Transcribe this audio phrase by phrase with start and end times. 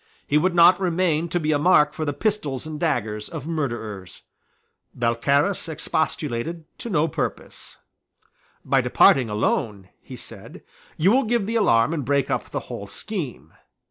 [0.25, 4.23] He would not remain to be a mark for the pistols and daggers of murderers.
[4.97, 7.77] Balcarras expostulated to no purpose.
[8.65, 10.63] "By departing alone," he said,
[10.97, 13.53] "you will give the alarm and break up the whole scheme."